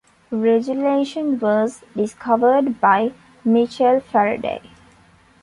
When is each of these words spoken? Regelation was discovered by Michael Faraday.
Regelation 0.31 1.39
was 1.39 1.83
discovered 1.95 2.81
by 2.81 3.11
Michael 3.45 3.99
Faraday. 3.99 4.61